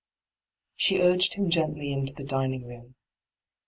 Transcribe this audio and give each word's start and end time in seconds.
She 0.77 0.97
urged 0.99 1.35
him 1.35 1.51
gently 1.51 1.93
into 1.93 2.15
the 2.15 2.23
dining 2.23 2.65
room. 2.65 2.95